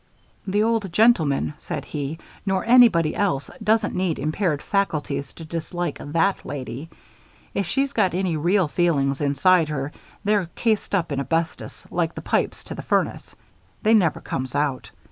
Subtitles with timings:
[0.47, 6.43] "The old gentleman," said he, "nor anybody else doesn't need impaired faculties to dislike that
[6.43, 6.89] lady.
[7.53, 9.91] If she's got any real feelings inside her
[10.23, 13.35] they're cased up in asbestos, like the pipes to the furnace.
[13.83, 14.89] They never comes out.